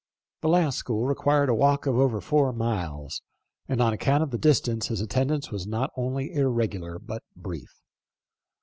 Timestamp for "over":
1.95-2.19